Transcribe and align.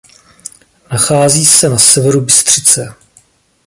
Nachází 0.91 1.45
se 1.45 1.69
na 1.69 1.77
severu 1.77 2.21
Bystřice. 2.21 2.95